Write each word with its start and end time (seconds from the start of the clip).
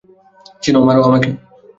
চিনো, 0.63 0.79
মারো 0.87 1.01
আমাকে! 1.07 1.29